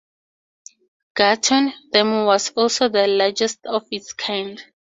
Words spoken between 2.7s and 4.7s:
the largest of its kind.